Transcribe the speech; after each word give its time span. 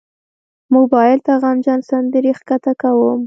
موبایل 0.75 1.19
ته 1.25 1.33
غمجن 1.43 1.79
سندرې 1.89 2.31
ښکته 2.39 2.71
کوم. 2.81 3.19